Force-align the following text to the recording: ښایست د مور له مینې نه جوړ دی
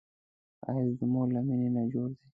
ښایست 0.61 0.95
د 0.99 1.01
مور 1.11 1.27
له 1.35 1.41
مینې 1.47 1.69
نه 1.75 1.83
جوړ 1.93 2.09
دی 2.17 2.25